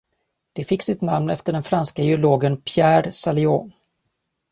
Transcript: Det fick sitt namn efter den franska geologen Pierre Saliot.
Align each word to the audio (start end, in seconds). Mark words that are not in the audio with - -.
Det 0.53 0.63
fick 0.63 0.81
sitt 0.83 1.01
namn 1.01 1.29
efter 1.29 1.53
den 1.53 1.63
franska 1.63 2.03
geologen 2.03 2.61
Pierre 2.61 3.11
Saliot. 3.11 3.71